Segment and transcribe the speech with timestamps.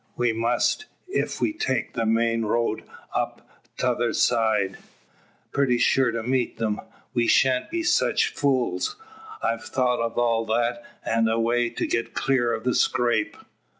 [0.17, 4.79] "We must, ef we take the main road up tother side
[5.51, 6.81] pretty sure to meet 'em.
[7.13, 8.95] We shan't be sech fools.
[9.43, 13.37] I've thought o' all that, an' a way to get clear of the scrape."